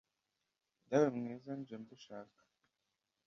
[0.89, 2.39] Dawe mwiza nje mbishaka